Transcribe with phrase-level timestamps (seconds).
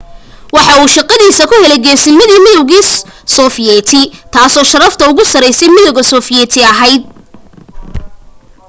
[0.55, 2.83] waxa uu shaqadiisa ku helay geesinamadii midowgii
[3.37, 4.01] sofiyeeti
[4.35, 7.01] taasoo sharafta ugu sarraysay midowga sofiyeeti ahayd